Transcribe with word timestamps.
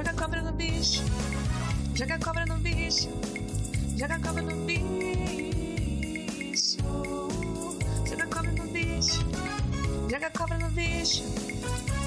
Joga 0.00 0.14
cobra 0.14 0.40
no 0.40 0.52
bicho. 0.52 1.02
Joga 1.94 2.18
cobra 2.18 2.46
no 2.46 2.56
bicho. 2.56 3.10
Joga 3.98 4.18
cobra 4.18 4.40
no 4.40 4.56
bicho. 4.64 5.98
Joga 8.08 8.26
cobra 8.30 8.52
no 8.52 8.64
bicho. 8.64 9.20
Joga 10.08 10.30
cobra 10.30 10.56
no 10.58 10.70
bicho. 10.70 11.22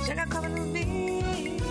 Joga 0.07 0.25
cobra 0.25 0.49
no 0.49 0.63
bicho. 0.73 1.62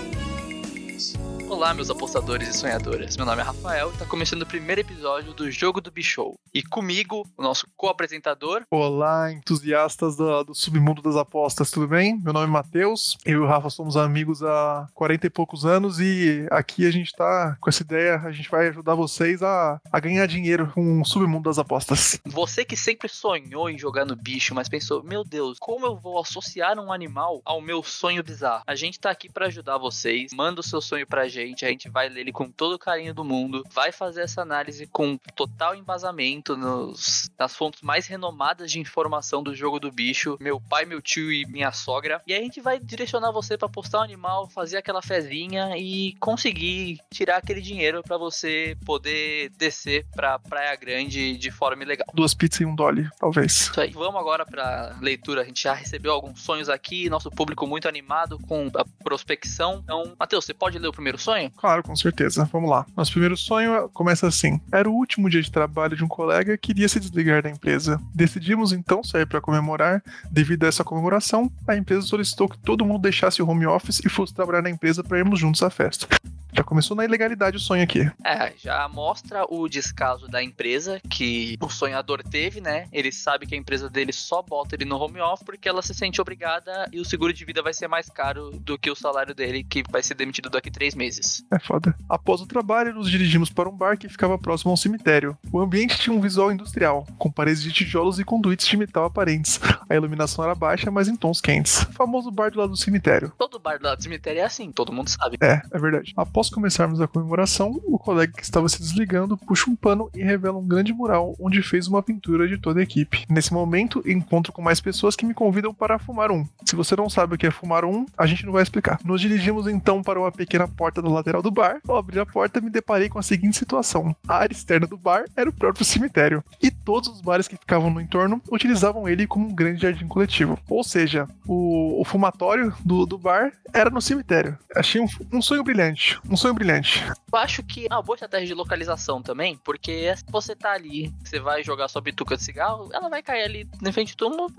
Olá, 1.53 1.75
meus 1.75 1.91
apostadores 1.91 2.48
e 2.48 2.55
sonhadoras. 2.55 3.14
Meu 3.14 3.27
nome 3.27 3.43
é 3.43 3.45
Rafael 3.45 3.91
e 3.91 3.93
está 3.93 4.07
começando 4.07 4.41
o 4.41 4.46
primeiro 4.46 4.80
episódio 4.80 5.34
do 5.34 5.51
Jogo 5.51 5.82
do 5.82 5.91
Bichou. 5.91 6.34
E 6.52 6.62
comigo, 6.62 7.29
o 7.37 7.43
nosso 7.43 7.66
co-apresentador. 7.77 8.62
Olá, 8.71 9.30
entusiastas 9.30 10.16
do, 10.16 10.45
do 10.45 10.55
submundo 10.55 11.02
das 11.02 11.15
apostas, 11.15 11.70
tudo 11.70 11.87
bem? 11.87 12.19
Meu 12.23 12.33
nome 12.33 12.46
é 12.46 12.51
Matheus, 12.51 13.19
eu 13.27 13.34
e 13.34 13.37
o 13.37 13.46
Rafa 13.46 13.69
somos 13.69 13.98
amigos 13.98 14.43
há 14.43 14.88
40 14.95 15.27
e 15.27 15.30
poucos 15.30 15.66
anos 15.66 16.01
e 16.01 16.46
aqui 16.51 16.87
a 16.87 16.91
gente 16.91 17.12
tá 17.12 17.55
com 17.60 17.69
essa 17.69 17.82
ideia, 17.82 18.16
a 18.16 18.32
gente 18.32 18.51
vai 18.51 18.69
ajudar 18.69 18.95
vocês 18.95 19.43
a, 19.43 19.79
a 19.93 20.01
ganhar 20.01 20.27
dinheiro 20.27 20.73
com 20.73 21.02
o 21.02 21.05
submundo 21.05 21.51
das 21.51 21.59
apostas. 21.59 22.19
Você 22.24 22.65
que 22.65 22.79
sempre 22.79 23.10
sonhou 23.10 23.69
em 23.69 23.77
jogar 23.77 24.07
no 24.07 24.16
bicho, 24.16 24.55
mas 24.55 24.71
pensou, 24.71 25.05
meu 25.05 25.23
Deus, 25.23 25.59
como 25.60 25.84
eu 25.84 25.96
vou 25.96 26.19
associar 26.19 26.79
um 26.79 26.91
animal 26.91 27.43
ao 27.45 27.60
meu 27.60 27.82
sonho 27.82 28.24
bizarro? 28.24 28.65
A 28.66 28.74
gente 28.74 28.98
tá 28.98 29.10
aqui 29.10 29.30
para 29.30 29.48
ajudar 29.48 29.77
vocês, 29.77 30.32
manda 30.32 30.62
o 30.62 30.65
seu 30.65 30.80
sonho 30.80 31.07
pra 31.07 31.29
gente 31.29 31.41
gente, 31.46 31.64
a 31.64 31.69
gente 31.69 31.88
vai 31.88 32.09
ler 32.09 32.20
ele 32.20 32.32
com 32.32 32.51
todo 32.51 32.74
o 32.74 32.78
carinho 32.78 33.14
do 33.14 33.24
mundo, 33.24 33.64
vai 33.73 33.92
fazer 33.92 34.23
essa 34.23 34.42
análise 34.42 34.87
com 34.87 35.16
total 35.34 35.74
embasamento 35.74 36.56
nos, 36.56 37.30
nas 37.38 37.55
fontes 37.55 37.82
mais 37.82 38.06
renomadas 38.06 38.70
de 38.70 38.80
informação 38.80 39.42
do 39.42 39.55
jogo 39.55 39.78
do 39.78 39.91
bicho, 39.91 40.37
meu 40.41 40.60
pai, 40.60 40.84
meu 40.84 41.01
tio 41.01 41.32
e 41.32 41.46
minha 41.46 41.73
sogra. 41.73 42.20
E 42.27 42.34
a 42.34 42.41
gente 42.41 42.60
vai 42.60 42.78
direcionar 42.78 43.30
você 43.32 43.56
para 43.56 43.68
postar 43.68 44.01
um 44.01 44.02
animal, 44.02 44.48
fazer 44.48 44.77
aquela 44.77 45.02
fezinha 45.02 45.76
e 45.76 46.15
conseguir 46.20 47.01
tirar 47.10 47.38
aquele 47.38 47.60
dinheiro 47.60 48.02
para 48.02 48.16
você 48.16 48.76
poder 48.85 49.51
descer 49.57 50.07
pra 50.15 50.38
Praia 50.38 50.74
Grande 50.76 51.37
de 51.37 51.51
forma 51.51 51.82
ilegal. 51.82 52.07
Duas 52.15 52.35
pizzas 52.35 52.60
e 52.60 52.65
um 52.65 52.74
dolly, 52.74 53.09
talvez. 53.18 53.52
Isso 53.52 53.80
aí. 53.80 53.90
Vamos 53.90 54.20
agora 54.20 54.45
pra 54.45 54.96
leitura. 55.01 55.43
A 55.43 55.45
gente 55.45 55.63
já 55.63 55.74
recebeu 55.74 56.13
alguns 56.13 56.40
sonhos 56.40 56.68
aqui, 56.68 57.09
nosso 57.09 57.30
público 57.30 57.66
muito 57.66 57.88
animado 57.88 58.38
com 58.46 58.70
a 58.74 58.85
prospecção. 59.02 59.80
Então, 59.82 60.15
Matheus, 60.18 60.45
você 60.45 60.54
pode 60.54 60.79
ler 60.79 60.88
o 60.88 60.93
primeiro 60.93 61.18
sonho? 61.18 61.32
Sonho? 61.33 61.51
Claro, 61.57 61.83
com 61.83 61.97
certeza. 61.97 62.49
Vamos 62.52 62.71
lá. 62.71 62.87
Nosso 62.97 63.13
primeiro 63.13 63.37
sonho 63.37 63.88
começa 63.91 64.27
assim: 64.27 64.61
Era 64.71 64.88
o 64.88 64.94
último 64.94 65.28
dia 65.31 65.43
de 65.43 65.50
trabalho 65.50 65.97
de 65.97 66.05
um 66.05 66.09
colega 66.09 66.56
que 66.59 66.72
queria 66.72 66.88
se 66.88 66.99
desligar 66.99 67.43
da 67.43 67.50
empresa. 67.50 68.00
Decidimos 68.15 68.72
então 68.72 69.03
sair 69.03 69.27
para 69.27 69.41
comemorar. 69.41 70.03
Devido 70.31 70.65
a 70.65 70.69
essa 70.69 70.83
comemoração, 70.83 71.50
a 71.69 71.77
empresa 71.77 72.03
solicitou 72.03 72.49
que 72.49 72.59
todo 72.59 72.84
mundo 72.84 73.03
deixasse 73.03 73.43
o 73.43 73.49
home 73.49 73.66
office 73.66 74.00
e 74.05 74.09
fosse 74.09 74.34
trabalhar 74.34 74.62
na 74.62 74.71
empresa 74.71 75.05
para 75.05 75.19
irmos 75.19 75.38
juntos 75.38 75.62
à 75.62 75.71
festa. 75.71 76.06
Já 76.53 76.62
começou 76.62 76.97
na 76.97 77.04
ilegalidade 77.04 77.56
o 77.56 77.60
sonho 77.60 77.82
aqui. 77.82 78.10
É, 78.25 78.53
já 78.56 78.86
mostra 78.88 79.44
o 79.48 79.69
descaso 79.69 80.28
da 80.28 80.42
empresa 80.42 81.00
que 81.08 81.56
o 81.60 81.69
sonhador 81.69 82.22
teve, 82.22 82.60
né? 82.60 82.86
Ele 82.92 83.10
sabe 83.10 83.47
que 83.47 83.54
a 83.54 83.58
empresa 83.58 83.88
dele 83.88 84.12
só 84.12 84.42
bota 84.42 84.75
ele 84.75 84.84
no 84.84 84.97
home 84.97 85.20
office 85.20 85.44
porque 85.44 85.69
ela 85.69 85.80
se 85.80 85.94
sente 85.94 86.20
obrigada 86.20 86.88
e 86.92 87.00
o 87.00 87.04
seguro 87.04 87.32
de 87.32 87.44
vida 87.44 87.62
vai 87.62 87.72
ser 87.72 87.88
mais 87.88 88.08
caro 88.08 88.50
do 88.50 88.78
que 88.78 88.91
o 88.91 88.94
salário 88.94 89.34
dele, 89.34 89.64
que 89.64 89.82
vai 89.91 90.03
ser 90.03 90.14
demitido 90.14 90.50
daqui 90.50 90.70
três 90.70 90.94
meses. 90.94 91.44
É 91.50 91.58
foda. 91.58 91.94
Após 92.08 92.41
o 92.41 92.47
trabalho, 92.47 92.94
nos 92.94 93.10
dirigimos 93.10 93.48
para 93.48 93.69
um 93.69 93.76
bar 93.76 93.97
que 93.97 94.08
ficava 94.08 94.38
próximo 94.38 94.70
ao 94.70 94.76
cemitério. 94.76 95.36
O 95.50 95.58
ambiente 95.58 95.98
tinha 95.98 96.14
um 96.14 96.20
visual 96.20 96.53
industrial, 96.53 97.06
com 97.19 97.30
paredes 97.30 97.62
de 97.62 97.72
tijolos 97.72 98.19
e 98.19 98.25
conduítes 98.25 98.66
de 98.66 98.76
metal 98.76 99.04
aparentes. 99.04 99.58
A 99.88 99.94
iluminação 99.94 100.44
era 100.44 100.54
baixa, 100.54 100.91
mas 100.91 101.08
em 101.08 101.16
tons 101.16 101.41
quentes. 101.41 101.82
O 101.82 101.92
famoso 101.92 102.30
bar 102.30 102.50
do 102.50 102.58
lado 102.58 102.70
do 102.70 102.76
cemitério. 102.76 103.32
Todo 103.38 103.58
bar 103.58 103.78
do 103.78 103.84
lado 103.84 103.98
do 103.98 104.03
cemitério 104.03 104.41
é 104.41 104.44
assim, 104.44 104.70
todo 104.70 104.92
mundo 104.92 105.08
sabe. 105.08 105.38
É, 105.41 105.62
é 105.70 105.78
verdade. 105.78 106.12
Após 106.16 106.41
Após 106.43 106.50
começarmos 106.50 107.00
a 107.00 107.06
comemoração, 107.06 107.81
o 107.84 107.97
colega 107.97 108.32
que 108.32 108.43
estava 108.43 108.69
se 108.69 108.81
desligando 108.81 109.37
puxa 109.37 109.70
um 109.70 109.76
pano 109.76 110.10
e 110.12 110.25
revela 110.25 110.58
um 110.58 110.66
grande 110.66 110.92
mural 110.92 111.36
onde 111.38 111.62
fez 111.62 111.86
uma 111.86 112.03
pintura 112.03 112.48
de 112.48 112.58
toda 112.58 112.80
a 112.80 112.82
equipe. 112.82 113.25
Nesse 113.30 113.54
momento, 113.54 114.03
encontro 114.04 114.53
com 114.53 114.60
mais 114.60 114.80
pessoas 114.80 115.14
que 115.14 115.25
me 115.25 115.34
convidam 115.34 115.72
para 115.72 116.00
fumar 116.00 116.32
um. 116.32 116.44
Se 116.64 116.75
você 116.75 116.97
não 116.97 117.08
sabe 117.08 117.36
o 117.36 117.38
que 117.38 117.47
é 117.47 117.50
fumar 117.53 117.84
um, 117.84 118.04
a 118.19 118.26
gente 118.26 118.44
não 118.44 118.53
vai 118.53 118.64
explicar. 118.64 118.98
Nos 119.04 119.20
dirigimos 119.20 119.69
então 119.69 120.03
para 120.03 120.19
uma 120.19 120.32
pequena 120.32 120.66
porta 120.66 121.00
da 121.00 121.08
lateral 121.08 121.42
do 121.42 121.50
bar. 121.53 121.80
Ao 121.86 121.97
abrir 121.97 122.19
a 122.19 122.26
porta, 122.26 122.60
me 122.60 122.70
deparei 122.70 123.09
com 123.09 123.20
a 123.20 123.22
seguinte 123.22 123.56
situação: 123.56 124.12
a 124.26 124.38
área 124.38 124.53
externa 124.53 124.88
do 124.88 124.97
bar 124.97 125.26
era 125.36 125.48
o 125.48 125.53
próprio 125.53 125.84
cemitério, 125.84 126.42
e 126.60 126.72
todos 126.72 127.09
os 127.09 127.20
bares 127.20 127.47
que 127.47 127.54
ficavam 127.54 127.88
no 127.88 128.00
entorno 128.00 128.42
utilizavam 128.50 129.09
ele 129.09 129.28
como 129.28 129.47
um 129.47 129.54
grande 129.54 129.82
jardim 129.82 130.09
coletivo. 130.09 130.59
Ou 130.69 130.82
seja, 130.82 131.28
o, 131.47 132.00
o 132.00 132.04
fumatório 132.04 132.74
do, 132.84 133.06
do 133.06 133.16
bar 133.16 133.53
era 133.72 133.91
no 133.91 134.03
cemitério. 134.03 134.59
Achei 134.74 135.00
um, 135.00 135.06
um 135.32 135.41
sonho 135.41 135.62
brilhante. 135.62 136.19
Um 136.32 136.37
sonho 136.37 136.54
brilhante. 136.54 137.04
Eu 137.31 137.38
acho 137.38 137.62
que 137.62 137.87
é 137.91 137.94
uma 137.94 138.00
boa 138.00 138.16
estratégia 138.16 138.47
de 138.47 138.54
localização 138.54 139.20
também, 139.20 139.54
porque 139.62 140.15
você 140.31 140.56
tá 140.56 140.72
ali, 140.72 141.12
você 141.22 141.38
vai 141.38 141.62
jogar 141.62 141.88
sua 141.88 142.00
bituca 142.00 142.38
de 142.38 142.43
cigarro, 142.43 142.88
ela 142.91 143.10
vai 143.10 143.22
cair 143.22 143.43
ali 143.43 143.69
na 143.82 143.93
frente 143.93 144.15
do 144.15 144.16
túmulo, 144.16 144.50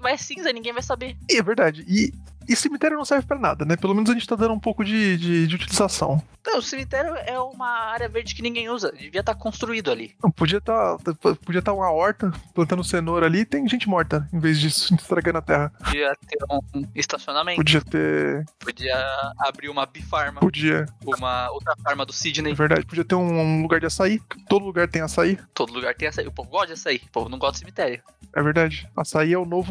vai 0.00 0.16
cinza, 0.18 0.52
ninguém 0.52 0.72
vai 0.72 0.82
saber. 0.82 1.16
É 1.30 1.42
verdade. 1.42 1.84
E 1.88 2.12
e 2.48 2.54
cemitério 2.54 2.96
não 2.96 3.04
serve 3.04 3.26
para 3.26 3.38
nada, 3.38 3.64
né? 3.64 3.76
Pelo 3.76 3.94
menos 3.94 4.08
a 4.08 4.14
gente 4.14 4.26
tá 4.26 4.36
dando 4.36 4.54
um 4.54 4.60
pouco 4.60 4.84
de, 4.84 5.16
de, 5.16 5.46
de 5.46 5.54
utilização. 5.54 6.22
Não, 6.46 6.58
o 6.58 6.62
cemitério 6.62 7.14
é 7.16 7.38
uma 7.40 7.68
área 7.68 8.08
verde 8.08 8.34
que 8.34 8.42
ninguém 8.42 8.68
usa. 8.68 8.92
Devia 8.92 9.20
estar 9.20 9.34
tá 9.34 9.40
construído 9.40 9.90
ali. 9.90 10.14
Não, 10.22 10.30
podia 10.30 10.58
estar 10.58 10.96
tá, 10.98 11.12
podia 11.44 11.60
tá 11.60 11.72
uma 11.72 11.90
horta 11.90 12.32
plantando 12.54 12.84
cenoura 12.84 13.26
ali 13.26 13.44
tem 13.44 13.68
gente 13.68 13.88
morta, 13.88 14.28
em 14.32 14.38
vez 14.38 14.60
disso, 14.60 14.94
estragando 14.94 15.38
a 15.38 15.42
terra. 15.42 15.72
Podia 15.84 16.14
ter 16.26 16.38
um 16.48 16.86
estacionamento. 16.94 17.56
Podia 17.56 17.80
ter. 17.80 18.44
Podia 18.60 18.96
abrir 19.40 19.68
uma 19.68 19.84
bifarma. 19.84 20.40
Podia. 20.40 20.86
Uma 21.04 21.50
outra 21.50 21.74
farma 21.82 22.06
do 22.06 22.12
Sidney. 22.12 22.52
É 22.52 22.54
verdade, 22.54 22.86
podia 22.86 23.04
ter 23.04 23.16
um, 23.16 23.40
um 23.40 23.62
lugar 23.62 23.80
de 23.80 23.86
açaí. 23.86 24.20
Todo 24.48 24.64
lugar 24.64 24.86
tem 24.88 25.02
açaí. 25.02 25.36
Todo 25.52 25.72
lugar 25.72 25.94
tem 25.96 26.06
açaí. 26.06 26.26
O 26.28 26.32
povo 26.32 26.48
gosta 26.48 26.68
de 26.68 26.72
açaí. 26.74 27.02
O 27.08 27.10
povo 27.10 27.28
não 27.28 27.38
gosta 27.38 27.54
de 27.54 27.58
cemitério. 27.58 28.02
É 28.32 28.42
verdade. 28.42 28.88
Açaí 28.96 29.32
é 29.32 29.38
o 29.38 29.44
novo 29.44 29.65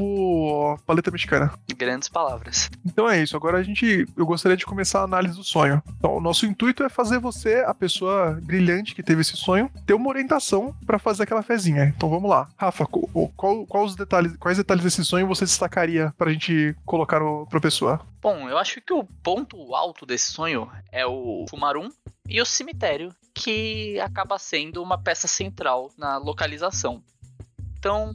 paleta 0.86 1.12
mexicana. 1.12 1.54
Grandes 1.76 2.10
palavras. 2.10 2.70
Então 2.86 3.10
é 3.10 3.22
isso. 3.22 3.36
Agora 3.36 3.58
a 3.58 3.64
gente. 3.64 4.08
Eu 4.16 4.26
gostaria 4.26 4.58
de 4.58 4.66
começar 4.66 5.02
a 5.02 5.04
análise 5.04 5.36
do 5.36 5.44
sonho. 5.44 5.82
Então, 5.98 6.16
o 6.16 6.22
nosso 6.22 6.46
intuito 6.46 6.84
é 6.84 6.90
fazer 6.90 7.20
você, 7.20 7.64
a 7.66 7.74
pessoa 7.74 8.40
brilhante 8.42 8.96
que 8.96 9.04
teve 9.04 9.22
esse 9.22 9.36
sonho, 9.36 9.70
ter 9.86 9.94
uma 9.94 10.10
orientação 10.10 10.76
para 10.86 11.00
fazer 11.00 11.24
aquela 11.24 11.44
fezinha. 11.44 11.94
Então 11.96 12.10
vamos 12.10 12.30
lá. 12.30 12.50
Rafa, 12.58 12.86
qual, 12.86 13.66
qual 13.66 13.86
os 13.86 13.96
detalhes, 13.96 14.36
quais 14.38 14.58
detalhes 14.58 14.84
desse 14.84 15.04
sonho 15.04 15.28
você 15.28 15.46
destacaria 15.46 16.14
pra 16.18 16.32
gente 16.32 16.76
colocar 16.86 17.20
no, 17.20 17.46
pra 17.48 17.60
pessoa? 17.60 18.02
Bom, 18.22 18.50
eu 18.50 18.58
acho 18.58 18.82
que 18.82 18.94
o 18.94 19.04
ponto 19.04 19.76
alto 19.76 20.06
desse 20.06 20.32
sonho 20.32 20.70
é 20.92 21.06
o 21.06 21.46
Fumarum 21.50 21.90
e 22.28 22.42
o 22.42 22.46
cemitério, 22.46 23.14
que 23.36 24.00
acaba 24.00 24.40
sendo 24.40 24.82
uma 24.82 24.98
peça 24.98 25.28
central 25.28 25.92
na 25.98 26.18
localização. 26.18 27.04
Então, 27.78 28.14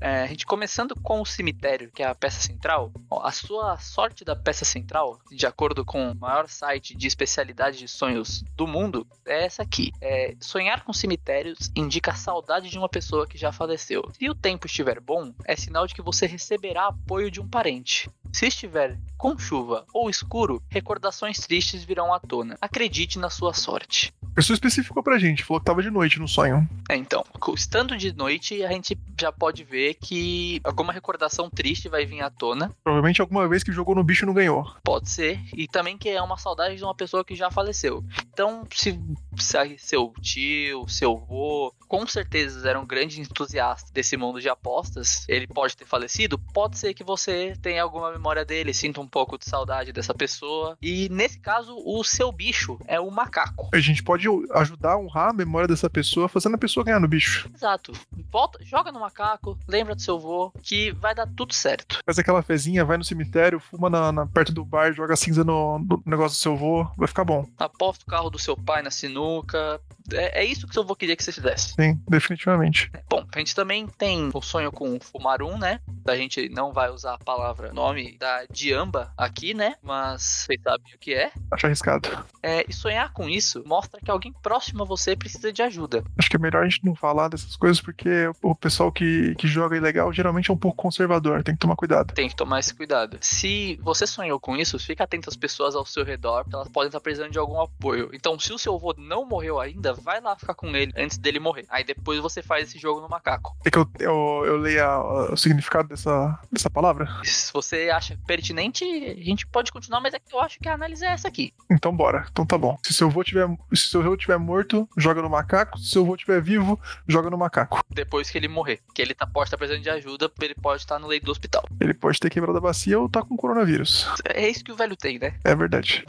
é, 0.00 0.22
a 0.22 0.26
gente 0.26 0.46
começando 0.46 0.94
com 1.02 1.20
o 1.20 1.26
cemitério, 1.26 1.90
que 1.90 2.02
é 2.02 2.06
a 2.06 2.14
peça 2.14 2.40
central, 2.40 2.92
a 3.22 3.32
sua 3.32 3.76
sorte 3.78 4.24
da 4.24 4.36
peça 4.36 4.64
central, 4.64 5.18
de 5.30 5.46
acordo 5.46 5.84
com 5.84 6.10
o 6.10 6.14
maior 6.14 6.48
site 6.48 6.96
de 6.96 7.06
especialidade 7.06 7.78
de 7.78 7.88
sonhos 7.88 8.42
do 8.56 8.66
mundo, 8.66 9.06
é 9.24 9.44
essa 9.44 9.62
aqui. 9.62 9.92
É, 10.00 10.34
sonhar 10.40 10.84
com 10.84 10.92
cemitérios 10.92 11.70
indica 11.74 12.10
a 12.10 12.14
saudade 12.14 12.68
de 12.68 12.78
uma 12.78 12.88
pessoa 12.88 13.26
que 13.26 13.38
já 13.38 13.52
faleceu. 13.52 14.02
Se 14.12 14.28
o 14.28 14.34
tempo 14.34 14.66
estiver 14.66 15.00
bom, 15.00 15.32
é 15.44 15.56
sinal 15.56 15.86
de 15.86 15.94
que 15.94 16.02
você 16.02 16.26
receberá 16.26 16.86
apoio 16.86 17.30
de 17.30 17.40
um 17.40 17.48
parente. 17.48 18.10
Se 18.36 18.44
estiver 18.44 18.98
com 19.16 19.38
chuva 19.38 19.86
ou 19.94 20.10
escuro, 20.10 20.62
recordações 20.68 21.38
tristes 21.38 21.82
virão 21.84 22.12
à 22.12 22.20
tona. 22.20 22.58
Acredite 22.60 23.18
na 23.18 23.30
sua 23.30 23.54
sorte. 23.54 24.12
A 24.22 24.34
pessoa 24.34 24.54
especificou 24.54 25.02
pra 25.02 25.18
gente, 25.18 25.42
falou 25.42 25.58
que 25.58 25.64
tava 25.64 25.82
de 25.82 25.88
noite 25.88 26.18
no 26.18 26.28
sonho. 26.28 26.68
É, 26.90 26.96
então, 26.96 27.24
estando 27.54 27.96
de 27.96 28.14
noite, 28.14 28.62
a 28.62 28.70
gente 28.70 28.94
já 29.18 29.32
pode 29.32 29.64
ver 29.64 29.94
que 29.94 30.60
alguma 30.62 30.92
recordação 30.92 31.48
triste 31.48 31.88
vai 31.88 32.04
vir 32.04 32.20
à 32.20 32.28
tona. 32.28 32.70
Provavelmente 32.84 33.22
alguma 33.22 33.48
vez 33.48 33.62
que 33.62 33.72
jogou 33.72 33.94
no 33.94 34.04
bicho 34.04 34.26
e 34.26 34.26
não 34.26 34.34
ganhou. 34.34 34.70
Pode 34.84 35.08
ser. 35.08 35.40
E 35.54 35.66
também 35.66 35.96
que 35.96 36.10
é 36.10 36.20
uma 36.20 36.36
saudade 36.36 36.76
de 36.76 36.84
uma 36.84 36.94
pessoa 36.94 37.24
que 37.24 37.34
já 37.34 37.50
faleceu. 37.50 38.04
Então, 38.34 38.66
se, 38.70 39.00
se 39.25 39.25
seu 39.42 40.12
tio, 40.20 40.88
seu 40.88 41.12
avô, 41.12 41.72
com 41.88 42.06
certeza 42.06 42.68
era 42.68 42.80
um 42.80 42.86
grande 42.86 43.20
entusiasta 43.20 43.92
desse 43.92 44.16
mundo 44.16 44.40
de 44.40 44.48
apostas, 44.48 45.24
ele 45.28 45.46
pode 45.46 45.76
ter 45.76 45.84
falecido, 45.84 46.38
pode 46.38 46.78
ser 46.78 46.94
que 46.94 47.04
você 47.04 47.56
tenha 47.62 47.82
alguma 47.82 48.10
memória 48.10 48.44
dele, 48.44 48.74
sinta 48.74 49.00
um 49.00 49.06
pouco 49.06 49.38
de 49.38 49.44
saudade 49.44 49.92
dessa 49.92 50.14
pessoa. 50.14 50.76
E 50.82 51.08
nesse 51.10 51.38
caso, 51.38 51.76
o 51.84 52.02
seu 52.02 52.32
bicho 52.32 52.78
é 52.86 52.98
o 53.00 53.10
macaco. 53.10 53.68
A 53.72 53.78
gente 53.78 54.02
pode 54.02 54.26
ajudar 54.52 54.92
a 54.92 54.98
honrar 54.98 55.30
a 55.30 55.32
memória 55.32 55.68
dessa 55.68 55.88
pessoa, 55.88 56.28
fazendo 56.28 56.54
a 56.54 56.58
pessoa 56.58 56.84
ganhar 56.84 57.00
no 57.00 57.08
bicho. 57.08 57.48
Exato. 57.54 57.92
Volta, 58.30 58.58
joga 58.64 58.90
no 58.90 59.00
macaco, 59.00 59.58
lembra 59.68 59.94
do 59.94 60.02
seu 60.02 60.16
avô, 60.16 60.52
que 60.62 60.92
vai 60.92 61.14
dar 61.14 61.26
tudo 61.26 61.54
certo. 61.54 62.00
Faz 62.04 62.18
aquela 62.18 62.42
fezinha, 62.42 62.84
vai 62.84 62.96
no 62.96 63.04
cemitério, 63.04 63.60
fuma 63.60 63.88
na, 63.88 64.12
na 64.12 64.26
perto 64.26 64.52
do 64.52 64.64
bar, 64.64 64.92
joga 64.92 65.16
cinza 65.16 65.44
no, 65.44 65.78
no, 65.78 66.02
negócio 66.04 66.36
do 66.36 66.40
seu 66.40 66.52
avô, 66.54 66.86
vai 66.96 67.08
ficar 67.08 67.24
bom. 67.24 67.46
Aposta 67.58 68.04
o 68.04 68.10
carro 68.10 68.30
do 68.30 68.38
seu 68.38 68.56
pai 68.56 68.82
na 68.82 68.90
sinuca, 68.90 69.25
Pachuca, 69.26 69.80
é, 70.12 70.42
é 70.42 70.44
isso 70.44 70.66
que 70.66 70.72
seu 70.72 70.82
avô 70.82 70.94
queria 70.94 71.16
que 71.16 71.24
você 71.24 71.32
fizesse. 71.32 71.74
Sim, 71.74 72.00
definitivamente. 72.08 72.90
Bom, 73.08 73.24
a 73.34 73.38
gente 73.38 73.54
também 73.54 73.86
tem 73.86 74.30
o 74.32 74.42
sonho 74.42 74.70
com 74.70 74.98
Fumarum, 75.00 75.58
né? 75.58 75.80
A 76.06 76.16
gente 76.16 76.48
não 76.48 76.72
vai 76.72 76.90
usar 76.90 77.14
a 77.14 77.18
palavra 77.18 77.72
nome 77.72 78.16
da 78.18 78.44
Diamba 78.50 79.12
aqui, 79.16 79.54
né? 79.54 79.74
Mas 79.82 80.22
vocês 80.22 80.60
sabem 80.62 80.94
o 80.94 80.98
que 80.98 81.14
é. 81.14 81.30
Acho 81.50 81.66
arriscado. 81.66 82.08
é. 82.42 82.64
E 82.68 82.72
sonhar 82.72 83.12
com 83.12 83.28
isso 83.28 83.62
mostra 83.66 84.00
que 84.02 84.10
alguém 84.10 84.32
próximo 84.42 84.82
a 84.82 84.86
você 84.86 85.16
precisa 85.16 85.52
de 85.52 85.62
ajuda. 85.62 86.04
Acho 86.18 86.28
que 86.30 86.36
é 86.36 86.38
melhor 86.38 86.62
a 86.62 86.68
gente 86.68 86.84
não 86.84 86.94
falar 86.94 87.28
dessas 87.28 87.56
coisas 87.56 87.80
porque 87.80 88.30
o 88.42 88.54
pessoal 88.54 88.90
que, 88.92 89.34
que 89.36 89.46
joga 89.46 89.76
ilegal 89.76 90.12
geralmente 90.12 90.50
é 90.50 90.54
um 90.54 90.56
pouco 90.56 90.76
conservador, 90.76 91.42
tem 91.42 91.54
que 91.54 91.60
tomar 91.60 91.76
cuidado. 91.76 92.14
Tem 92.14 92.28
que 92.28 92.36
tomar 92.36 92.60
esse 92.60 92.74
cuidado. 92.74 93.18
Se 93.20 93.78
você 93.82 94.06
sonhou 94.06 94.38
com 94.38 94.56
isso, 94.56 94.78
fica 94.78 95.04
atento 95.04 95.28
às 95.28 95.36
pessoas 95.36 95.74
ao 95.74 95.84
seu 95.84 96.04
redor, 96.04 96.42
porque 96.44 96.56
elas 96.56 96.68
podem 96.68 96.88
estar 96.88 97.00
precisando 97.00 97.30
de 97.30 97.38
algum 97.38 97.60
apoio. 97.60 98.10
Então, 98.12 98.38
se 98.38 98.52
o 98.52 98.58
seu 98.58 98.74
avô 98.74 98.94
não 98.96 99.26
morreu 99.26 99.58
ainda, 99.60 99.95
vai 100.00 100.20
lá 100.20 100.36
ficar 100.36 100.54
com 100.54 100.68
ele 100.68 100.92
antes 100.96 101.18
dele 101.18 101.38
morrer. 101.38 101.64
Aí 101.68 101.84
depois 101.84 102.20
você 102.20 102.42
faz 102.42 102.68
esse 102.68 102.78
jogo 102.78 103.00
no 103.00 103.08
macaco. 103.08 103.56
Quer 103.62 103.70
que 103.70 103.78
eu, 103.78 103.88
eu, 103.98 104.42
eu 104.46 104.56
leia 104.56 104.98
o 104.98 105.36
significado 105.36 105.88
dessa, 105.88 106.38
dessa 106.50 106.70
palavra? 106.70 107.08
Se 107.24 107.52
você 107.52 107.90
acha 107.90 108.18
pertinente, 108.26 108.84
a 108.84 109.24
gente 109.24 109.46
pode 109.46 109.72
continuar, 109.72 110.00
mas 110.00 110.14
é 110.14 110.18
que 110.18 110.34
eu 110.34 110.40
acho 110.40 110.58
que 110.58 110.68
a 110.68 110.74
análise 110.74 111.04
é 111.04 111.08
essa 111.08 111.28
aqui. 111.28 111.52
Então 111.70 111.94
bora. 111.94 112.26
Então 112.30 112.46
tá 112.46 112.56
bom. 112.56 112.78
Se 112.82 112.92
seu 112.92 113.08
avô 113.08 113.22
tiver, 113.22 113.48
se 113.74 113.88
seu 113.88 114.00
avô 114.00 114.16
tiver 114.16 114.38
morto, 114.38 114.88
joga 114.96 115.22
no 115.22 115.30
macaco. 115.30 115.78
Se 115.78 115.90
seu 115.90 116.02
avô 116.02 116.16
tiver 116.16 116.40
vivo, 116.40 116.80
joga 117.06 117.30
no 117.30 117.38
macaco. 117.38 117.80
Depois 117.90 118.30
que 118.30 118.38
ele 118.38 118.48
morrer. 118.48 118.80
Que 118.94 119.02
ele 119.02 119.14
tá, 119.14 119.26
pode 119.26 119.48
estar 119.48 119.56
precisando 119.56 119.82
de 119.82 119.90
ajuda, 119.90 120.30
ele 120.40 120.54
pode 120.54 120.82
estar 120.82 120.98
no 120.98 121.06
leito 121.06 121.26
do 121.26 121.32
hospital. 121.32 121.64
Ele 121.80 121.94
pode 121.94 122.18
ter 122.18 122.30
quebrado 122.30 122.58
a 122.58 122.60
bacia 122.60 122.98
ou 122.98 123.08
tá 123.08 123.22
com 123.22 123.36
coronavírus. 123.36 124.06
É 124.24 124.48
isso 124.48 124.64
que 124.64 124.72
o 124.72 124.76
velho 124.76 124.96
tem, 124.96 125.18
né? 125.18 125.34
É 125.44 125.54
verdade. 125.54 126.04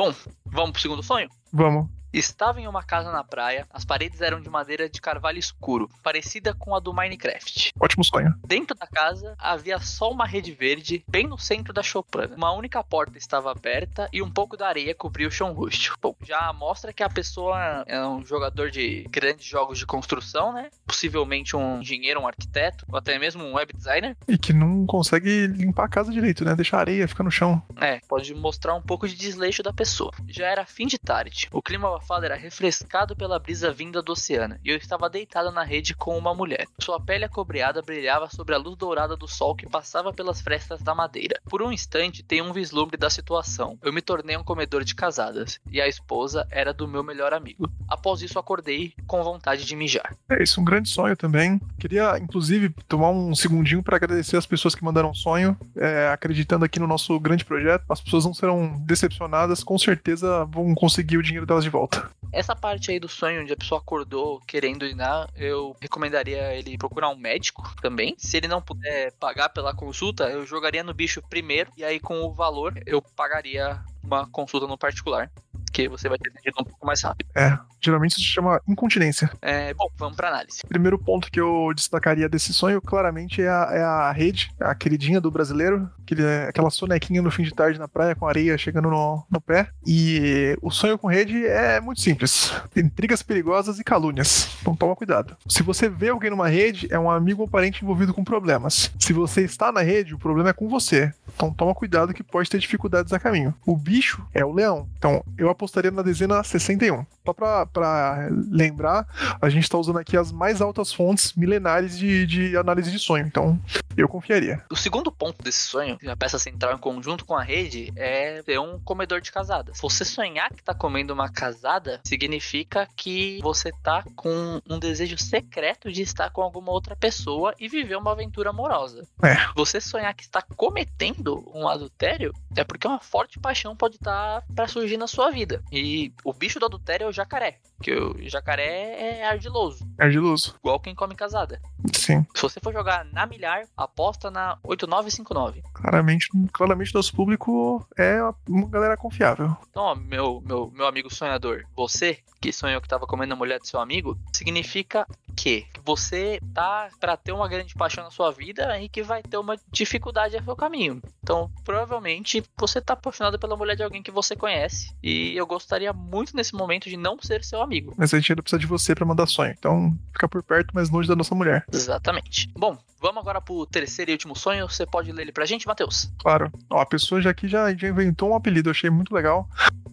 Vamos 0.46 0.72
pro 0.72 0.82
segundo 0.82 1.04
sonho? 1.04 1.30
Vamos. 1.52 1.97
Estava 2.18 2.60
em 2.60 2.68
uma 2.68 2.82
casa 2.82 3.12
na 3.12 3.24
praia, 3.24 3.68
as 3.72 3.86
paredes 3.86 4.22
eram 4.22 4.42
de 4.42 4.50
madeira 4.50 4.90
de 4.90 5.00
carvalho 5.00 5.38
escuro, 5.38 5.88
parecida 6.02 6.52
com 6.52 6.74
a 6.74 6.80
do 6.80 6.92
Minecraft. 6.92 7.74
Ótimo 7.80 8.04
sonho. 8.04 8.34
Dentro 8.44 8.76
da 8.76 8.88
casa 8.88 9.36
havia 9.38 9.80
só 9.80 10.12
uma 10.12 10.26
rede 10.26 10.52
verde, 10.52 11.06
bem 11.08 11.28
no 11.28 11.38
centro 11.38 11.72
da 11.72 11.84
chopana. 11.84 12.36
Uma 12.36 12.52
única 12.54 12.84
porta 12.84 13.20
estava 13.20 13.52
aberta 13.52 14.10
e 14.12 14.20
um 14.24 14.32
pouco 14.32 14.58
da 14.58 14.68
areia 14.68 14.96
cobria 14.96 15.28
o 15.28 15.32
chão 15.32 15.54
rústico. 15.54 15.96
Bom, 16.02 16.16
já 16.24 16.52
mostra 16.54 16.92
que 16.92 17.04
a 17.04 17.10
pessoa 17.10 17.84
é 17.86 18.04
um 18.04 18.26
jogador 18.26 18.72
de 18.72 19.06
grandes 19.12 19.46
jogos 19.46 19.78
de 19.78 19.86
construção, 19.86 20.52
né? 20.52 20.72
Possivelmente 20.88 21.56
um 21.56 21.82
engenheiro, 21.82 22.20
um 22.20 22.28
arquiteto, 22.28 22.84
ou 22.90 22.98
até 22.98 23.20
mesmo 23.20 23.44
um 23.44 23.54
web 23.54 23.72
designer. 23.74 24.18
E 24.28 24.40
que 24.40 24.54
não 24.54 24.88
consegue 24.88 25.46
limpar 25.46 25.86
a 25.86 25.90
casa 25.90 26.12
direito, 26.12 26.44
né? 26.44 26.56
Deixa 26.56 26.78
a 26.78 26.80
areia 26.80 27.08
ficar 27.08 27.24
no 27.24 27.30
chão. 27.30 27.62
É, 27.80 28.00
pode 28.08 28.34
mostrar 28.34 28.74
um 28.74 28.82
pouco 28.82 29.08
de 29.08 29.16
desleixo 29.16 29.62
da 29.62 29.72
pessoa. 29.72 30.12
Já 30.28 30.48
era 30.48 30.66
fim 30.66 30.88
de 30.88 30.98
tarde. 30.98 31.48
O 31.52 31.62
clima 31.62 32.00
abafado 32.08 32.26
era 32.26 32.36
refrescado 32.36 33.16
pela 33.16 33.38
brisa 33.38 33.72
vinda 33.72 34.02
do 34.02 34.14
oceano, 34.14 34.58
e 34.64 34.70
eu 34.70 34.78
estava 34.78 35.10
deitado 35.10 35.52
na 35.52 35.64
rede 35.64 35.94
com 35.94 36.18
uma 36.18 36.34
mulher. 36.34 36.66
Sua 36.80 37.00
pele 37.00 37.26
acobreada 37.26 37.82
brilhava 37.82 38.30
sobre 38.30 38.56
a 38.56 38.58
luz 38.58 38.78
dourada 38.78 39.18
do 39.18 39.28
sol 39.28 39.54
que 39.56 39.68
passava 39.68 40.14
pelas 40.14 40.40
frestas 40.40 40.82
da 40.82 40.96
madeira. 40.96 41.40
Por 41.50 41.62
um 41.62 41.72
instante, 41.72 42.24
tenho 42.24 42.46
um 42.46 42.54
vislumbre 42.54 42.98
da 42.98 43.10
situação. 43.10 43.78
Eu 43.84 43.92
me 43.92 44.02
tornei 44.02 44.38
um 44.38 44.44
comedor 44.44 44.84
de 44.86 44.96
casadas, 44.96 45.60
e 45.70 45.82
a 45.82 45.88
esposa 45.88 46.48
era 46.50 46.74
do 46.74 46.88
meu 46.88 47.04
melhor 47.04 47.34
amigo. 47.34 47.70
Após 47.90 48.22
isso, 48.22 48.40
acordei 48.40 48.94
com 49.06 49.22
vontade 49.24 49.66
de 49.66 49.76
mijar. 49.76 50.16
É 50.30 50.42
isso, 50.42 50.62
um 50.62 50.66
grande 50.66 50.90
sonho 50.90 51.18
também. 51.18 51.60
Queria, 51.78 52.18
inclusive, 52.18 52.70
tomar 52.88 53.10
um 53.10 53.36
segundinho 53.36 53.84
para 53.84 53.98
agradecer 53.98 54.38
as 54.38 54.46
pessoas 54.46 54.74
que 54.74 54.84
mandaram 54.84 55.14
sonho, 55.14 55.58
é, 55.76 56.10
acreditando 56.10 56.64
aqui 56.64 56.80
no 56.80 56.88
nosso 56.88 57.20
grande 57.20 57.44
projeto. 57.44 57.84
As 57.90 58.00
pessoas 58.00 58.24
não 58.24 58.34
serão 58.34 58.78
decepcionadas, 58.86 59.64
com 59.64 59.78
certeza 59.78 60.46
vão 60.46 60.74
conseguir 60.74 61.18
o 61.18 61.24
dinheiro 61.24 61.46
delas 61.46 61.64
de 61.64 61.70
volta. 61.70 61.87
Essa 62.32 62.56
parte 62.56 62.92
aí 62.92 63.00
do 63.00 63.08
sonho 63.08 63.42
onde 63.42 63.54
a 63.54 63.58
pessoa 63.58 63.80
acordou 63.80 64.40
querendo 64.42 64.84
urinar, 64.84 65.30
eu 65.36 65.76
recomendaria 65.80 66.54
ele 66.54 66.78
procurar 66.78 67.10
um 67.10 67.18
médico 67.18 67.64
também. 67.82 68.16
Se 68.18 68.38
ele 68.38 68.48
não 68.48 68.62
puder 68.62 69.14
pagar 69.14 69.50
pela 69.50 69.74
consulta, 69.74 70.30
eu 70.30 70.46
jogaria 70.46 70.84
no 70.84 70.94
bicho 70.94 71.22
primeiro 71.30 71.72
e 71.78 71.84
aí 71.84 72.00
com 72.00 72.22
o 72.22 72.34
valor 72.34 72.74
eu 72.86 73.02
pagaria 73.02 73.82
uma 74.04 74.28
consulta 74.28 74.68
no 74.68 74.78
particular. 74.78 75.32
Que 75.72 75.88
você 75.88 76.10
vai 76.10 76.18
ter 76.18 76.30
atendido 76.30 76.56
um 76.60 76.64
pouco 76.64 76.86
mais 76.86 77.02
rápido. 77.02 77.28
É, 77.36 77.58
geralmente 77.80 78.12
isso 78.12 78.22
se 78.22 78.28
chama 78.28 78.62
incontinência. 78.68 79.30
É, 79.42 79.74
bom, 79.74 79.90
vamos 79.98 80.16
pra 80.16 80.30
análise. 80.30 80.62
Primeiro 80.68 80.98
ponto 80.98 81.32
que 81.32 81.40
eu 81.40 81.72
destacaria 81.76 82.30
desse 82.30 82.54
sonho, 82.54 82.82
claramente, 82.82 83.42
é 83.42 83.50
a, 83.50 83.70
é 83.72 83.82
a 83.82 84.12
rede, 84.12 84.52
a 84.60 84.74
queridinha 84.74 85.22
do 85.22 85.32
brasileiro, 85.32 85.90
aquele, 86.02 86.26
aquela 86.48 86.70
sonequinha 86.70 87.22
no 87.22 87.32
fim 87.32 87.44
de 87.44 87.54
tarde 87.54 87.80
na 87.80 87.88
praia 87.88 88.16
com 88.16 88.28
areia 88.28 88.58
chegando 88.58 88.90
no, 88.90 89.26
no 89.30 89.42
pé. 89.42 89.70
E 89.86 90.58
o 90.62 90.72
sonho 90.72 90.98
com 90.98 91.08
rede 91.08 91.46
é 91.46 91.80
muito 91.80 92.02
simples: 92.02 92.54
intrigas 92.76 93.22
perigosas 93.22 93.80
e 93.80 93.84
calúnias. 93.84 94.50
Então 94.62 94.76
toma 94.76 94.96
cuidado. 94.96 95.36
Se 95.48 95.64
você 95.64 95.90
vê 95.90 96.10
alguém 96.10 96.30
numa 96.30 96.48
rede, 96.48 96.88
é 96.90 97.00
um 97.00 97.10
amigo 97.10 97.42
ou 97.42 97.48
parente 97.48 97.84
envolvido 97.84 98.14
com 98.14 98.24
problemas. 98.24 98.92
Se 99.00 99.14
você 99.14 99.42
está 99.44 99.72
na 99.72 99.82
rede, 99.82 100.14
o 100.14 100.20
problema 100.20 100.50
é 100.50 100.54
com 100.54 100.68
você. 100.68 101.14
Então 101.36 101.54
toma 101.54 101.76
cuidado 101.76 102.14
que 102.14 102.24
pode 102.24 102.50
ter 102.50 102.60
dificuldades 102.60 103.14
a 103.14 103.20
caminho. 103.20 103.54
O 103.66 103.76
bicho 103.76 104.26
é 104.34 104.44
o 104.44 104.54
leão. 104.54 104.88
Então 104.98 105.24
eu 105.38 105.50
apostaria 105.68 105.92
na 105.92 106.02
dezena 106.02 106.44
61. 106.44 107.06
Só 107.26 107.34
pra 107.34 108.30
lembrar, 108.50 109.06
a 109.40 109.50
gente 109.50 109.70
tá 109.70 109.78
usando 109.78 110.00
aqui 110.00 110.18
as 110.18 110.32
mais 110.32 110.62
altas 110.62 110.94
fontes 110.94 111.34
milenares 111.34 111.98
de, 111.98 112.26
de 112.26 112.58
análise 112.58 112.90
de 112.90 112.98
sonho. 112.98 113.28
Então 113.28 113.60
eu 113.98 114.08
confiaria. 114.08 114.64
O 114.72 114.76
segundo 114.76 115.12
ponto 115.12 115.44
desse 115.44 115.62
sonho, 115.62 115.98
a 116.08 116.16
peça 116.16 116.38
central 116.38 116.74
em 116.74 116.78
conjunto 116.78 117.26
com 117.26 117.36
a 117.36 117.44
rede, 117.44 117.92
é 117.96 118.42
ter 118.44 118.60
um 118.60 118.80
comedor 118.80 119.22
de 119.22 119.32
casadas. 119.32 119.80
Você 119.82 120.06
sonhar 120.06 120.54
que 120.54 120.64
tá 120.64 120.74
comendo 120.74 121.14
uma 121.14 121.30
casada 121.30 122.00
significa 122.06 122.88
que 122.96 123.40
você 123.42 123.72
tá 123.84 124.04
com 124.16 124.62
um 124.70 124.80
desejo 124.80 125.18
secreto 125.18 125.92
de 125.92 126.02
estar 126.02 126.30
com 126.30 126.42
alguma 126.42 126.72
outra 126.72 126.96
pessoa 126.96 127.54
e 127.60 127.68
viver 127.68 127.96
uma 127.96 128.12
aventura 128.12 128.52
amorosa. 128.52 129.08
É. 129.24 129.36
Você 129.56 129.82
sonhar 129.82 130.14
que 130.14 130.24
está 130.24 130.42
cometendo 130.42 131.44
um 131.54 131.68
adultério 131.68 132.34
é 132.56 132.64
porque 132.64 132.88
uma 132.88 133.00
forte 133.00 133.40
paixão 133.40 133.76
pode 133.76 133.96
estar 133.96 134.44
para 134.56 134.68
surgir 134.68 134.98
na 134.98 135.08
sua 135.08 135.32
vida. 135.32 135.64
E 135.72 136.14
o 136.24 136.34
bicho 136.34 136.60
do 136.60 136.66
adultério 136.66 137.06
é 137.06 137.08
o 137.08 137.14
jacaré. 137.14 137.60
Que 137.82 137.94
o 137.94 138.16
jacaré 138.30 139.20
é 139.20 139.28
ardiloso, 139.28 139.88
Ardiloso. 140.00 140.56
igual 140.60 140.80
quem 140.80 140.96
come 140.96 141.14
casada. 141.16 141.62
Sim. 141.94 142.26
Se 142.36 142.42
você 142.42 142.60
for 142.60 142.74
jogar 142.74 143.06
na 143.06 143.26
milhar, 143.26 143.66
aposta 143.78 144.32
na 144.32 144.58
8959. 144.64 145.62
Claramente, 145.74 146.28
claramente 146.52 146.94
nosso 146.94 147.14
público 147.16 147.86
é 147.98 148.18
uma 148.50 148.68
galera 148.68 148.98
confiável. 148.98 149.56
Então, 149.70 149.84
ó, 149.84 149.96
meu, 149.96 150.42
meu, 150.46 150.72
meu 150.74 150.88
amigo 150.88 151.14
sonhador, 151.14 151.66
você 151.76 152.20
que 152.42 152.52
sonhou 152.52 152.82
que 152.82 152.88
tava 152.88 153.06
comendo 153.08 153.34
a 153.34 153.38
mulher 153.38 153.60
do 153.60 153.68
seu 153.68 153.80
amigo, 153.80 154.18
significa 154.34 155.08
que 155.48 155.66
você 155.86 156.42
tá 156.54 156.90
para 157.00 157.16
ter 157.16 157.32
uma 157.32 157.48
grande 157.48 157.74
paixão 157.74 158.04
na 158.04 158.12
sua 158.12 158.32
vida 158.32 158.80
e 158.82 158.90
que 158.90 159.02
vai 159.02 159.24
ter 159.24 159.38
uma 159.38 159.56
dificuldade 159.72 160.36
a 160.36 160.44
seu 160.44 160.56
caminho. 160.56 161.02
Então, 161.24 161.50
provavelmente 161.64 162.44
você 162.60 162.82
tá 162.82 162.94
apaixonado 162.94 163.40
pela 163.40 163.56
mulher 163.56 163.76
de 163.76 163.84
alguém 163.84 164.04
que 164.04 164.12
você 164.12 164.36
conhece 164.36 164.94
e 165.02 165.36
eu 165.38 165.46
gostaria 165.48 165.94
muito 165.94 166.36
nesse 166.36 166.54
momento 166.54 166.90
de 166.90 166.98
não 166.98 167.18
ser 167.22 167.44
seu 167.44 167.62
amigo. 167.62 167.94
Mas 167.98 168.14
a 168.14 168.20
gente 168.20 168.32
ainda 168.32 168.42
precisa 168.42 168.60
de 168.60 168.68
você 168.68 168.94
pra 168.94 169.06
mandar 169.06 169.28
sonho. 169.28 169.56
Então 169.58 169.98
fica 170.12 170.28
por 170.28 170.44
perto, 170.44 170.72
mas 170.74 170.90
longe 170.90 171.08
da 171.08 171.16
nossa 171.16 171.34
mulher. 171.34 171.66
Exatamente. 171.72 172.50
Bom, 172.58 172.78
vamos 173.00 173.22
agora 173.22 173.40
pro 173.40 173.66
terceiro 173.66 174.12
e 174.12 174.14
último 174.14 174.36
sonho. 174.36 174.70
Você 174.70 174.86
pode 174.86 175.12
ler 175.12 175.24
ele 175.24 175.32
pra 175.32 175.46
gente, 175.46 175.68
Matheus? 175.68 176.12
Claro. 176.20 176.52
Ó, 176.70 176.82
a 176.82 176.86
pessoa 176.86 177.22
já 177.22 177.30
aqui 177.30 177.48
já, 177.48 177.74
já 177.74 177.88
inventou 177.88 178.32
um 178.32 178.36
apelido, 178.36 178.70
eu 178.70 178.72
achei 178.72 178.90
muito 178.90 179.14
legal. 179.14 179.48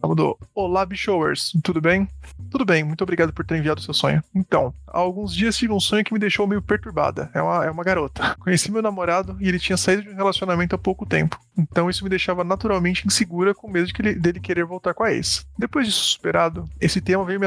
Ela 0.05 0.09
mandou: 0.11 0.39
Olá, 0.55 0.85
Bichowers, 0.85 1.51
tudo 1.63 1.81
bem? 1.81 2.07
Tudo 2.51 2.63
bem, 2.67 2.85
muito 2.85 3.03
obrigado 3.03 3.33
por 3.33 3.43
ter 3.45 3.57
enviado 3.57 3.81
o 3.81 3.83
seu 3.83 3.95
sonho. 3.95 4.23
Então, 4.35 4.73
há 4.87 4.99
alguns 4.99 5.35
dias 5.35 5.57
tive 5.57 5.73
um 5.73 5.81
sonho 5.81 6.05
que 6.05 6.13
me 6.13 6.19
deixou 6.21 6.47
meio 6.47 6.61
perturbada. 6.61 7.31
É 7.33 7.41
uma, 7.41 7.65
é 7.65 7.71
uma 7.71 7.83
garota. 7.83 8.37
Conheci 8.39 8.71
meu 8.71 8.83
namorado 8.83 9.35
e 9.41 9.49
ele 9.49 9.59
tinha 9.59 9.79
saído 9.79 10.03
de 10.03 10.11
um 10.11 10.15
relacionamento 10.15 10.75
há 10.75 10.79
pouco 10.79 11.07
tempo. 11.07 11.41
Então 11.57 11.89
isso 11.89 12.05
me 12.05 12.11
deixava 12.11 12.45
naturalmente 12.45 13.07
insegura 13.07 13.55
com 13.55 13.71
medo 13.71 13.87
de 13.87 13.95
que 13.95 14.03
ele- 14.03 14.15
dele 14.15 14.41
querer 14.41 14.65
voltar 14.67 14.93
com 14.93 15.05
a 15.05 15.13
ex. 15.13 15.47
Depois 15.59 15.87
disso 15.87 16.05
superado, 16.05 16.69
esse 16.79 17.01
tema 17.01 17.25
veio 17.25 17.41
me 17.41 17.47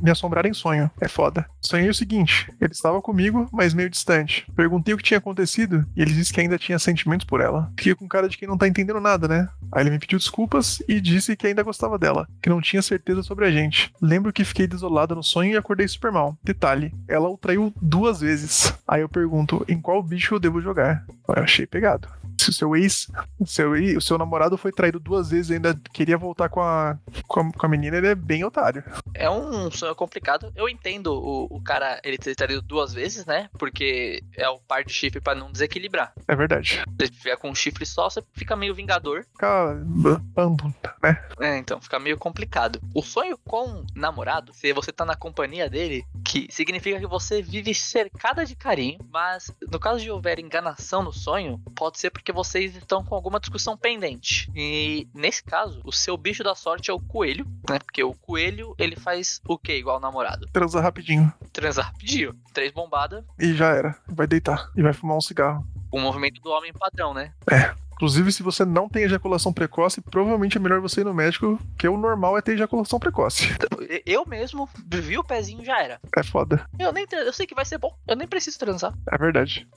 me 0.00 0.10
assombrar 0.10 0.46
em 0.46 0.54
sonho. 0.54 0.90
É 1.00 1.06
foda. 1.08 1.44
Sonhei 1.60 1.90
o 1.90 1.94
seguinte: 1.94 2.50
ele 2.60 2.72
estava 2.72 3.02
comigo, 3.02 3.46
mas 3.52 3.74
meio 3.74 3.90
distante. 3.90 4.46
Perguntei 4.56 4.94
o 4.94 4.96
que 4.96 5.02
tinha 5.02 5.18
acontecido 5.18 5.84
e 5.94 6.00
ele 6.00 6.14
disse 6.14 6.32
que 6.32 6.40
ainda 6.40 6.56
tinha 6.58 6.78
sentimentos 6.78 7.26
por 7.26 7.40
ela. 7.42 7.70
Fiquei 7.76 7.94
com 7.94 8.08
cara 8.08 8.28
de 8.28 8.38
quem 8.38 8.48
não 8.48 8.56
tá 8.56 8.66
entendendo 8.66 9.00
nada, 9.00 9.28
né? 9.28 9.48
Aí 9.72 9.82
ele 9.82 9.90
me 9.90 9.98
pediu 9.98 10.18
desculpas 10.18 10.82
e 10.88 11.00
disse 11.00 11.36
que 11.36 11.46
ainda 11.46 11.62
gostava 11.62 11.89
dela, 11.98 12.28
que 12.42 12.48
não 12.48 12.60
tinha 12.60 12.82
certeza 12.82 13.22
sobre 13.22 13.46
a 13.46 13.50
gente. 13.50 13.92
Lembro 14.00 14.32
que 14.32 14.44
fiquei 14.44 14.66
desolada 14.66 15.14
no 15.14 15.22
sonho 15.22 15.52
e 15.52 15.56
acordei 15.56 15.86
super 15.88 16.12
mal. 16.12 16.36
Detalhe, 16.42 16.94
ela 17.08 17.28
o 17.28 17.38
traiu 17.38 17.72
duas 17.80 18.20
vezes. 18.20 18.72
Aí 18.86 19.02
eu 19.02 19.08
pergunto, 19.08 19.64
em 19.68 19.80
qual 19.80 20.02
bicho 20.02 20.34
eu 20.34 20.40
devo 20.40 20.60
jogar? 20.60 21.04
Eu 21.28 21.42
achei 21.42 21.66
pegado. 21.66 22.08
Se 22.50 22.64
o 22.64 22.70
seu 22.70 22.76
ex, 22.76 23.08
o 23.38 23.46
seu, 23.46 23.72
o 23.72 24.00
seu 24.00 24.18
namorado 24.18 24.56
foi 24.58 24.72
traído 24.72 24.98
duas 24.98 25.30
vezes 25.30 25.50
e 25.50 25.54
ainda 25.54 25.78
queria 25.92 26.18
voltar 26.18 26.48
com 26.48 26.60
a, 26.60 26.98
com 27.26 27.40
a, 27.40 27.52
com 27.52 27.66
a 27.66 27.68
menina, 27.68 27.96
ele 27.96 28.08
é 28.08 28.14
bem 28.14 28.44
otário. 28.44 28.82
É 29.14 29.30
um 29.30 29.70
sonho 29.70 29.94
complicado. 29.94 30.52
Eu 30.56 30.68
entendo 30.68 31.12
o, 31.12 31.44
o 31.50 31.62
cara 31.62 32.00
ele 32.04 32.18
ter 32.18 32.34
traído 32.34 32.62
duas 32.62 32.92
vezes, 32.92 33.24
né? 33.24 33.48
Porque 33.58 34.22
é 34.36 34.48
o 34.48 34.58
par 34.58 34.84
de 34.84 34.92
chifre 34.92 35.20
pra 35.20 35.34
não 35.34 35.52
desequilibrar. 35.52 36.12
É 36.26 36.34
verdade. 36.34 36.82
Se 36.82 37.06
você 37.06 37.08
tiver 37.08 37.36
com 37.36 37.50
um 37.50 37.54
chifre 37.54 37.86
só, 37.86 38.10
você 38.10 38.22
fica 38.34 38.56
meio 38.56 38.74
vingador. 38.74 39.24
Fica 39.32 39.74
bando, 40.34 40.74
né? 41.02 41.22
É, 41.40 41.56
então, 41.56 41.80
fica 41.80 41.98
meio 41.98 42.18
complicado. 42.18 42.80
O 42.94 43.02
sonho 43.02 43.38
com 43.38 43.84
namorado, 43.94 44.52
se 44.52 44.72
você 44.72 44.92
tá 44.92 45.04
na 45.04 45.16
companhia 45.16 45.68
dele, 45.68 46.04
que 46.24 46.48
significa 46.50 46.98
que 46.98 47.06
você 47.06 47.42
vive 47.42 47.74
cercada 47.74 48.44
de 48.44 48.56
carinho, 48.56 48.98
mas 49.10 49.52
no 49.70 49.78
caso 49.78 50.00
de 50.00 50.10
houver 50.10 50.38
enganação 50.38 51.02
no 51.02 51.12
sonho, 51.12 51.60
pode 51.74 51.98
ser 51.98 52.10
porque 52.10 52.32
vocês 52.40 52.74
estão 52.74 53.04
com 53.04 53.14
alguma 53.14 53.38
discussão 53.38 53.76
pendente. 53.76 54.50
E 54.54 55.06
nesse 55.14 55.42
caso, 55.42 55.80
o 55.84 55.92
seu 55.92 56.16
bicho 56.16 56.42
da 56.42 56.54
sorte 56.54 56.90
é 56.90 56.94
o 56.94 56.98
coelho, 56.98 57.44
né? 57.68 57.78
Porque 57.78 58.02
o 58.02 58.14
coelho, 58.14 58.74
ele 58.78 58.96
faz 58.96 59.40
o 59.46 59.58
que 59.58 59.74
igual 59.74 59.98
o 59.98 60.00
namorado? 60.00 60.46
Transa 60.50 60.80
rapidinho. 60.80 61.30
Transar 61.52 61.84
rapidinho. 61.86 62.34
Três 62.54 62.72
bombadas, 62.72 63.22
E 63.38 63.52
já 63.52 63.74
era. 63.74 63.94
Vai 64.08 64.26
deitar. 64.26 64.70
E 64.74 64.82
vai 64.82 64.94
fumar 64.94 65.18
um 65.18 65.20
cigarro. 65.20 65.66
o 65.92 66.00
movimento 66.00 66.40
do 66.40 66.50
homem 66.50 66.72
padrão, 66.72 67.12
né? 67.12 67.34
Inclusive, 68.00 68.32
se 68.32 68.42
você 68.42 68.64
não 68.64 68.88
tem 68.88 69.02
ejaculação 69.02 69.52
precoce, 69.52 70.00
provavelmente 70.00 70.56
é 70.56 70.60
melhor 70.60 70.80
você 70.80 71.02
ir 71.02 71.04
no 71.04 71.12
médico, 71.12 71.58
porque 71.72 71.86
o 71.86 71.98
normal 71.98 72.38
é 72.38 72.40
ter 72.40 72.54
ejaculação 72.54 72.98
precoce. 72.98 73.48
Eu 74.06 74.24
mesmo 74.24 74.66
vi 74.86 75.18
o 75.18 75.24
pezinho 75.24 75.62
já 75.62 75.82
era. 75.82 76.00
É 76.16 76.22
foda. 76.22 76.64
Eu 76.78 76.92
nem 76.92 77.06
eu 77.12 77.32
sei 77.32 77.46
que 77.46 77.54
vai 77.54 77.64
ser 77.66 77.76
bom. 77.76 77.94
Eu 78.08 78.16
nem 78.16 78.26
preciso 78.26 78.58
transar. 78.58 78.94
É 79.12 79.18
verdade. 79.18 79.68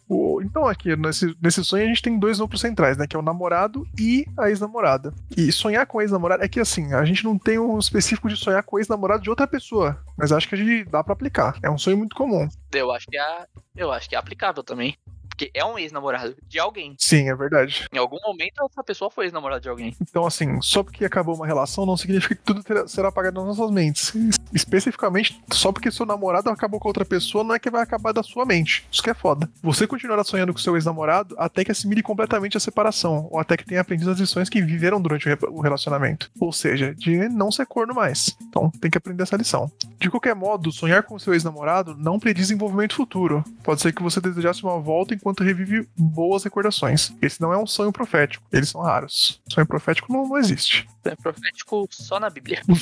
Então, 0.41 0.65
aqui, 0.65 0.95
nesse, 0.95 1.35
nesse 1.41 1.65
sonho, 1.65 1.83
a 1.83 1.87
gente 1.87 2.01
tem 2.01 2.17
dois 2.17 2.39
núcleos 2.39 2.61
centrais, 2.61 2.95
né? 2.95 3.07
Que 3.07 3.15
é 3.15 3.19
o 3.19 3.23
namorado 3.23 3.85
e 3.99 4.25
a 4.37 4.49
ex-namorada. 4.49 5.13
E 5.35 5.51
sonhar 5.51 5.85
com 5.85 5.99
a 5.99 6.03
ex-namorada 6.03 6.45
é 6.45 6.47
que, 6.47 6.61
assim, 6.61 6.93
a 6.93 7.03
gente 7.03 7.25
não 7.25 7.37
tem 7.37 7.59
um 7.59 7.77
específico 7.77 8.29
de 8.29 8.37
sonhar 8.37 8.63
com 8.63 8.77
a 8.77 8.79
ex-namorada 8.79 9.21
de 9.21 9.29
outra 9.29 9.47
pessoa. 9.47 9.97
Mas 10.17 10.31
acho 10.31 10.47
que 10.47 10.55
a 10.55 10.57
gente 10.57 10.85
dá 10.85 11.03
pra 11.03 11.13
aplicar. 11.13 11.57
É 11.61 11.69
um 11.69 11.77
sonho 11.77 11.97
muito 11.97 12.15
comum. 12.15 12.47
Eu 12.71 12.91
acho 12.91 13.07
que 13.07 13.17
é, 13.17 13.45
eu 13.75 13.91
acho 13.91 14.07
que 14.07 14.15
é 14.15 14.19
aplicável 14.19 14.63
também. 14.63 14.95
Porque 15.43 15.51
é 15.53 15.65
um 15.65 15.77
ex-namorado 15.77 16.35
de 16.47 16.59
alguém. 16.59 16.95
Sim, 16.97 17.29
é 17.29 17.35
verdade. 17.35 17.85
Em 17.93 17.97
algum 17.97 18.17
momento 18.23 18.63
essa 18.69 18.83
pessoa 18.83 19.09
foi 19.11 19.25
ex-namorada 19.25 19.59
de 19.59 19.67
alguém. 19.69 19.95
Então, 20.01 20.25
assim, 20.25 20.61
só 20.61 20.83
porque 20.83 21.03
acabou 21.05 21.35
uma 21.35 21.45
relação 21.45 21.85
não 21.85 21.97
significa 21.97 22.35
que 22.35 22.41
tudo 22.41 22.63
terá- 22.63 22.87
será 22.87 23.09
apagado 23.09 23.43
nas 23.43 23.57
nossas 23.57 23.73
mentes. 23.73 24.13
Especificamente, 24.53 25.41
só 25.51 25.71
porque 25.71 25.91
seu 25.91 26.05
namorado 26.05 26.49
acabou 26.49 26.79
com 26.79 26.87
outra 26.87 27.03
pessoa, 27.03 27.43
não 27.43 27.55
é 27.55 27.59
que 27.59 27.69
vai 27.69 27.81
acabar 27.81 28.11
da 28.13 28.23
sua 28.23 28.45
mente. 28.45 28.85
Isso 28.91 29.01
que 29.03 29.09
é 29.09 29.13
foda. 29.13 29.49
Você 29.61 29.85
continuará 29.87 30.23
sonhando 30.23 30.53
com 30.53 30.59
seu 30.59 30.75
ex-namorado 30.75 31.35
até 31.37 31.63
que 31.65 31.71
assimile 31.71 32.01
completamente 32.03 32.55
a 32.55 32.59
separação, 32.59 33.27
ou 33.31 33.39
até 33.39 33.57
que 33.57 33.65
tenha 33.65 33.81
aprendido 33.81 34.11
as 34.11 34.19
lições 34.19 34.47
que 34.49 34.61
viveram 34.61 35.01
durante 35.01 35.27
o 35.27 35.29
re- 35.29 35.47
o 35.49 35.61
relacionamento. 35.61 36.31
Ou 36.39 36.53
seja, 36.53 36.93
de 36.95 37.27
não 37.29 37.51
ser 37.51 37.65
corno 37.65 37.93
mais. 37.93 38.35
Então, 38.43 38.69
tem 38.79 38.89
que 38.91 38.97
aprender 38.97 39.23
essa 39.23 39.35
lição. 39.35 39.71
De 39.99 40.09
qualquer 40.09 40.35
modo, 40.35 40.71
sonhar 40.71 41.03
com 41.03 41.17
seu 41.19 41.33
ex-namorado 41.33 41.95
não 41.97 42.19
prediz 42.19 42.43
desenvolvimento 42.43 42.95
futuro. 42.95 43.43
Pode 43.63 43.81
ser 43.81 43.93
que 43.93 44.03
você 44.03 44.19
desejasse 44.19 44.61
uma 44.63 44.77
volta 44.79 45.13
enquanto 45.15 45.32
revive 45.41 45.87
boas 45.97 46.43
recordações. 46.43 47.13
Esse 47.21 47.41
não 47.41 47.53
é 47.53 47.57
um 47.57 47.65
sonho 47.65 47.91
profético. 47.91 48.43
Eles 48.51 48.69
são 48.69 48.81
raros. 48.81 49.41
Sonho 49.49 49.65
profético 49.65 50.11
não, 50.11 50.27
não 50.27 50.37
existe. 50.37 50.87
É 51.05 51.15
profético 51.15 51.87
só 51.89 52.19
na 52.19 52.29
Bíblia. 52.29 52.61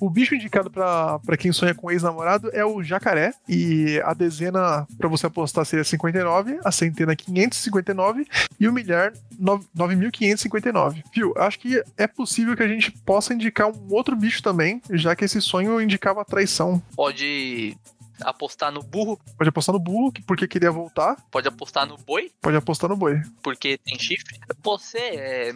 O 0.00 0.10
bicho 0.10 0.34
indicado 0.34 0.70
pra 0.70 1.18
pra 1.20 1.36
quem 1.36 1.52
sonha 1.52 1.74
com 1.74 1.90
ex-namorado 1.90 2.50
é 2.52 2.64
o 2.64 2.82
jacaré. 2.82 3.32
E 3.48 4.00
a 4.04 4.14
dezena 4.14 4.86
pra 4.96 5.08
você 5.08 5.26
apostar 5.26 5.64
seria 5.64 5.84
59, 5.84 6.58
a 6.64 6.72
centena 6.72 7.14
559 7.14 8.26
e 8.58 8.68
o 8.68 8.72
milhar 8.72 9.12
9- 9.40 9.64
9.559. 9.76 11.02
Viu? 11.14 11.34
Acho 11.36 11.58
que 11.58 11.82
é 11.96 12.06
possível 12.06 12.56
que 12.56 12.62
a 12.62 12.68
gente 12.68 12.90
possa 12.90 13.34
indicar 13.34 13.68
um 13.68 13.86
outro 13.90 14.14
bicho 14.16 14.42
também, 14.42 14.80
já 14.90 15.14
que 15.16 15.24
esse 15.24 15.40
sonho 15.40 15.80
indicava 15.80 16.24
traição. 16.24 16.82
Pode 16.94 17.76
apostar 18.20 18.70
no 18.72 18.82
burro, 18.82 19.18
Pode 19.36 19.48
apostar 19.48 19.72
no 19.72 19.78
burro, 19.80 20.12
que- 20.12 20.22
porque 20.22 20.46
queria 20.48 20.70
voltar. 20.70 21.16
pode 21.30 21.48
apostar 21.48 21.86
no 21.86 21.96
boi, 21.96 22.30
Pode 22.40 22.56
apostar 22.56 22.90
no 22.90 22.96
boi. 22.96 23.20
porque 23.42 23.78
tem 23.78 23.98
chifre. 23.98 24.38
Você, 24.62 24.98
é, 24.98 25.52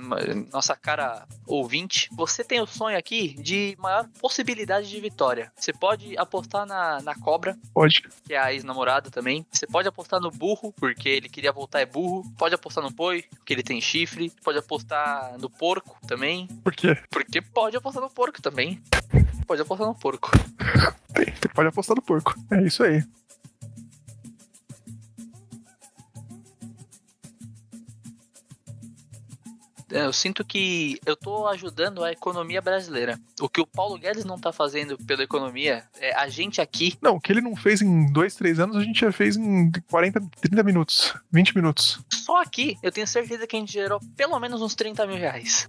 nossa 0.52 0.74
cara 0.76 1.26
ouvinte, 1.46 2.08
você 2.12 2.42
tem 2.44 2.60
o 2.60 2.66
sonho 2.66 2.96
aqui 2.98 3.34
de 3.40 3.76
maior 3.78 4.08
possibilidade 4.20 4.88
de 4.88 5.00
vitória. 5.00 5.52
Você 5.56 5.72
pode 5.72 6.16
apostar 6.18 6.66
na, 6.66 7.00
na 7.02 7.14
cobra, 7.14 7.56
Pode. 7.72 8.02
que 8.24 8.34
é 8.34 8.38
a 8.38 8.52
ex-namorada 8.52 9.10
também. 9.10 9.46
Você 9.50 9.66
pode 9.66 9.88
apostar 9.88 10.20
no 10.20 10.30
burro, 10.30 10.72
porque 10.78 11.08
ele 11.08 11.28
queria 11.28 11.52
voltar 11.52 11.80
é 11.80 11.86
burro. 11.86 12.24
Pode 12.38 12.54
apostar 12.54 12.82
no 12.82 12.90
boi, 12.90 13.24
porque 13.36 13.52
ele 13.52 13.62
tem 13.62 13.80
chifre. 13.80 14.30
Pode 14.42 14.58
apostar 14.58 15.38
no 15.38 15.48
porco 15.50 15.98
também, 16.06 16.46
Por 16.64 16.74
quê? 16.74 16.96
porque 17.10 17.40
pode 17.40 17.76
apostar 17.76 18.02
no 18.02 18.10
porco 18.10 18.40
também. 18.42 18.80
Pode 19.46 19.62
apostar 19.62 19.86
no 19.86 19.94
porco. 19.94 20.30
Tem. 21.48 21.54
Pode 21.54 21.68
apostar 21.68 21.96
no 21.96 22.02
porco. 22.02 22.34
É 22.50 22.62
isso 22.62 22.82
aí. 22.82 23.02
Eu 30.04 30.12
sinto 30.12 30.44
que 30.44 30.98
eu 31.06 31.16
tô 31.16 31.46
ajudando 31.48 32.04
a 32.04 32.12
economia 32.12 32.60
brasileira. 32.60 33.18
O 33.40 33.48
que 33.48 33.60
o 33.60 33.66
Paulo 33.66 33.98
Guedes 33.98 34.24
não 34.24 34.38
tá 34.38 34.52
fazendo 34.52 34.96
pela 34.98 35.22
economia, 35.22 35.84
é 36.00 36.14
a 36.14 36.28
gente 36.28 36.60
aqui, 36.60 36.96
Não, 37.00 37.16
o 37.16 37.20
que 37.20 37.32
ele 37.32 37.40
não 37.40 37.56
fez 37.56 37.80
em 37.82 38.12
dois, 38.12 38.34
três 38.34 38.58
anos, 38.60 38.76
a 38.76 38.82
gente 38.82 39.00
já 39.00 39.12
fez 39.12 39.36
em 39.36 39.70
40, 39.90 40.20
30 40.40 40.62
minutos, 40.62 41.14
20 41.32 41.54
minutos. 41.56 42.00
só 42.12 42.40
aqui, 42.42 42.76
eu 42.82 42.90
tenho 42.92 43.06
certeza 43.06 43.46
que 43.46 43.56
a 43.56 43.58
gente 43.58 43.72
gerou 43.72 44.00
pelo 44.16 44.38
menos 44.40 44.60
uns 44.60 44.74
30 44.74 45.06
mil 45.06 45.16
reais. 45.16 45.68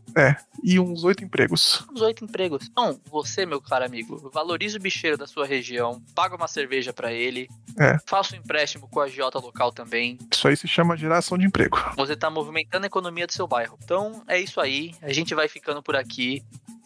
E 0.63 0.79
uns 0.79 1.03
oito 1.03 1.23
empregos. 1.23 1.85
Uns 1.91 2.01
oito 2.01 2.23
empregos. 2.25 2.67
Então, 2.71 2.99
você, 3.09 3.45
meu 3.45 3.61
caro 3.61 3.85
amigo, 3.85 4.29
valorize 4.33 4.75
o 4.77 4.79
bicheiro 4.81 5.17
da 5.17 5.27
sua 5.27 5.45
região, 5.45 6.01
paga 6.15 6.35
uma 6.35 6.47
cerveja 6.47 6.91
pra 6.91 7.13
ele, 7.13 7.47
É. 7.79 7.97
faça 8.05 8.35
um 8.35 8.39
empréstimo 8.39 8.87
com 8.89 8.99
a 8.99 9.03
agiota 9.05 9.37
local 9.39 9.71
também. 9.71 10.17
Isso 10.31 10.47
aí 10.47 10.57
se 10.57 10.67
chama 10.67 10.97
geração 10.97 11.37
de 11.37 11.45
emprego. 11.45 11.77
Você 11.95 12.15
tá 12.15 12.29
movimentando 12.29 12.85
a 12.85 12.87
economia 12.87 13.27
do 13.27 13.33
seu 13.33 13.47
bairro. 13.47 13.77
Então, 13.83 14.16
é 14.27 14.39
isso 14.39 14.59
aí. 14.59 14.93
A 15.01 15.11
gente 15.13 15.33
vai 15.35 15.47
ficando 15.47 15.81
por 15.81 15.95
aqui. 15.95 16.43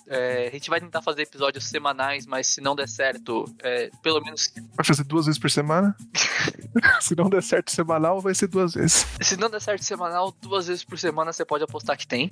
É, 0.07 0.47
a 0.49 0.51
gente 0.51 0.69
vai 0.69 0.81
tentar 0.81 1.01
fazer 1.01 1.21
episódios 1.21 1.69
semanais, 1.69 2.25
mas 2.25 2.47
se 2.47 2.59
não 2.59 2.75
der 2.75 2.89
certo, 2.89 3.45
é, 3.59 3.89
pelo 4.03 4.19
menos 4.19 4.53
Vai 4.75 4.85
fazer 4.85 5.05
duas 5.05 5.25
vezes 5.25 5.39
por 5.39 5.49
semana. 5.49 5.95
se 6.99 7.15
não 7.15 7.29
der 7.29 7.41
certo 7.41 7.71
semanal, 7.71 8.19
vai 8.19 8.35
ser 8.35 8.47
duas 8.47 8.73
vezes. 8.73 9.05
Se 9.21 9.37
não 9.37 9.49
der 9.49 9.61
certo 9.61 9.85
semanal, 9.85 10.35
duas 10.41 10.67
vezes 10.67 10.83
por 10.83 10.99
semana 10.99 11.31
você 11.31 11.45
pode 11.45 11.63
apostar 11.63 11.97
que 11.97 12.05
tem. 12.05 12.29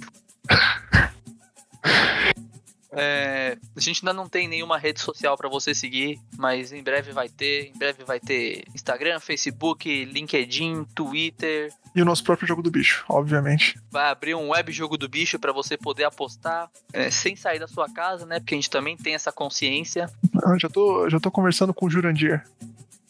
É, 2.92 3.58
a 3.76 3.80
gente 3.80 4.02
ainda 4.04 4.14
não 4.14 4.28
tem 4.28 4.48
nenhuma 4.48 4.78
rede 4.78 5.00
social 5.00 5.38
pra 5.38 5.48
você 5.48 5.76
seguir, 5.76 6.20
mas 6.38 6.72
em 6.72 6.82
breve 6.82 7.12
vai 7.12 7.30
ter. 7.30 7.72
Em 7.74 7.78
breve 7.78 8.04
vai 8.04 8.20
ter 8.20 8.64
Instagram, 8.74 9.20
Facebook, 9.20 10.06
LinkedIn, 10.06 10.86
Twitter. 10.96 11.72
E 11.96 12.02
o 12.02 12.06
nosso 12.06 12.24
próprio 12.24 12.48
jogo 12.48 12.62
do 12.62 12.72
bicho, 12.72 13.04
obviamente. 13.10 13.80
Vai 13.92 14.10
abrir 14.10 14.36
um 14.36 14.50
web 14.50 14.72
jogo 14.72 14.98
do 14.98 15.08
bicho 15.08 15.40
pra 15.40 15.52
você 15.52 15.78
poder 15.78 16.04
apostar 16.04 16.70
é, 16.94 17.10
sem 17.10 17.36
sair 17.36 17.60
da 17.60 17.68
sua 17.68 17.90
casa, 17.90 18.26
né? 18.26 18.40
Porque 18.40 18.56
a 18.56 18.58
gente 18.58 18.70
também 18.70 18.98
tem 18.98 19.14
essa 19.14 19.32
consciência. 19.32 20.10
Ah, 20.44 20.58
já, 20.60 20.70
tô, 20.70 21.10
já 21.10 21.20
tô 21.20 21.32
conversando 21.32 21.74
com 21.74 21.86
o 21.86 21.90
Jurandir. 21.90 22.44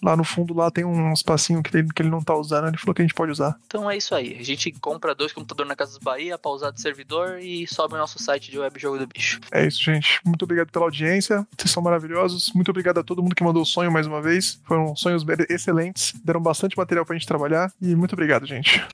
Lá 0.01 0.15
no 0.15 0.23
fundo 0.23 0.53
lá 0.53 0.71
tem 0.71 0.85
um 0.85 1.11
espacinho 1.13 1.61
que 1.61 1.75
ele, 1.75 1.87
que 1.93 2.01
ele 2.01 2.09
não 2.09 2.21
tá 2.21 2.35
usando, 2.35 2.67
ele 2.67 2.77
falou 2.77 2.93
que 2.93 3.01
a 3.01 3.05
gente 3.05 3.13
pode 3.13 3.31
usar. 3.31 3.59
Então 3.65 3.89
é 3.89 3.97
isso 3.97 4.15
aí. 4.15 4.37
A 4.39 4.43
gente 4.43 4.71
compra 4.73 5.13
dois 5.13 5.33
computadores 5.33 5.67
na 5.67 5.75
Casa 5.75 5.91
dos 5.91 5.99
Bahia 5.99 6.37
pra 6.37 6.51
usar 6.51 6.71
de 6.71 6.81
servidor 6.81 7.39
e 7.39 7.67
sobe 7.67 7.95
o 7.95 7.97
nosso 7.97 8.17
site 8.19 8.51
de 8.51 8.59
web 8.59 8.79
jogo 8.79 8.97
do 8.97 9.07
bicho. 9.07 9.39
É 9.51 9.65
isso, 9.65 9.83
gente. 9.83 10.19
Muito 10.25 10.43
obrigado 10.43 10.71
pela 10.71 10.85
audiência. 10.85 11.45
Vocês 11.57 11.71
são 11.71 11.83
maravilhosos. 11.83 12.51
Muito 12.53 12.69
obrigado 12.69 12.99
a 12.99 13.03
todo 13.03 13.21
mundo 13.21 13.35
que 13.35 13.43
mandou 13.43 13.65
sonho 13.65 13.91
mais 13.91 14.07
uma 14.07 14.21
vez. 14.21 14.61
Foram 14.65 14.95
sonhos 14.95 15.25
excelentes. 15.49 16.13
Deram 16.23 16.41
bastante 16.41 16.77
material 16.77 17.05
pra 17.05 17.15
gente 17.15 17.27
trabalhar. 17.27 17.71
E 17.81 17.95
muito 17.95 18.13
obrigado, 18.13 18.45
gente. 18.45 18.85